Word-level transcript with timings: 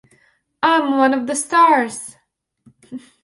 I'm 0.63 0.97
one 0.97 1.13
of 1.13 1.27
the 1.27 1.35
stars! 1.35 2.15